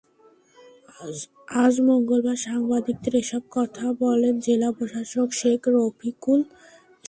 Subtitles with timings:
[1.63, 6.59] আজ মঙ্গলবার সাংবাদিকদের এসব কথা বলেন জেলা প্রশাসক শেখ রফিকুল ইসলাম।